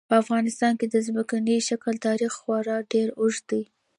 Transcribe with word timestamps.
په 0.09 0.15
افغانستان 0.23 0.73
کې 0.79 0.87
د 0.89 0.95
ځمکني 1.07 1.57
شکل 1.69 1.93
تاریخ 2.07 2.31
خورا 2.41 2.77
ډېر 2.91 3.07
اوږد 3.19 3.43
دی. 3.51 3.63